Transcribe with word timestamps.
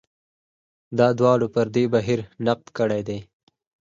دا 0.97 1.07
دواړو 1.19 1.47
پر 1.55 1.65
دې 1.75 1.83
بهیر 1.93 2.19
نقد 2.47 2.67
کړی 2.77 3.01
دی. 3.07 3.19